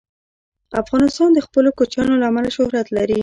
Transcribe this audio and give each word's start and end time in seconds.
افغانستان 0.81 1.29
د 1.33 1.39
خپلو 1.45 1.69
کوچیانو 1.77 2.19
له 2.21 2.25
امله 2.29 2.49
شهرت 2.57 2.87
لري. 2.97 3.19